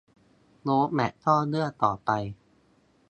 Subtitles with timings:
[0.63, 2.09] โรดแมปก็เลื่อนต่อไป